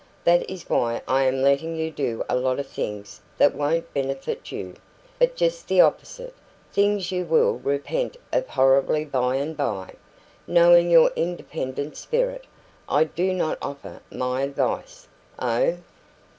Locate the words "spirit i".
11.97-13.03